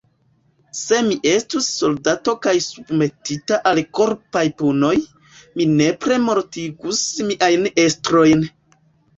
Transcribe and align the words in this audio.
Se 0.77 0.99
mi 1.07 1.17
estus 1.31 1.67
soldato 1.81 2.33
kaj 2.45 2.53
submetita 2.67 3.59
al 3.73 3.81
korpaj 3.99 4.43
punoj, 4.63 4.95
mi 5.61 5.69
nepre 5.75 6.19
mortigus 6.25 7.05
miajn 7.29 7.71
estrojn. 7.87 8.47